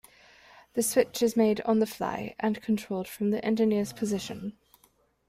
[0.73, 4.57] The switch is made "on the fly", and controlled from the engineer's position.